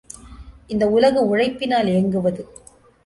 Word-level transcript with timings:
இந்த 0.67 0.85
உலகு 0.87 1.21
உழைப்பினால் 1.27 1.87
இயங்குவது. 1.87 2.43